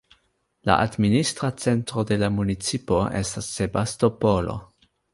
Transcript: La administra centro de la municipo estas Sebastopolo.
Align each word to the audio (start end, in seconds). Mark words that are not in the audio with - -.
La 0.69 0.77
administra 0.85 1.51
centro 1.65 2.05
de 2.13 2.19
la 2.23 2.31
municipo 2.39 3.01
estas 3.23 3.55
Sebastopolo. 3.61 4.61